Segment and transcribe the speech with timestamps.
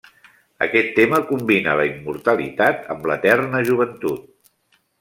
[0.65, 4.27] Aquest tema combina la immortalitat amb l'eterna joventut.